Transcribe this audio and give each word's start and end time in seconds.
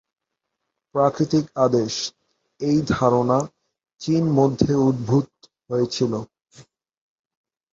প্রাকৃতিক 0.95 1.45
আদেশ 1.65 1.93
এই 2.59 2.77
ধারণা 2.93 3.39
চীন 4.01 4.23
মধ্যে 4.31 4.71
উদ্ভূত 4.87 5.27
হয়েছিল। 5.69 6.13